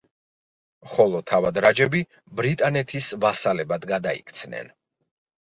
[0.93, 2.01] ხოლო თავად რაჯები
[2.41, 4.75] ბრიტანეთის ვასალებად გადაიქცნენ.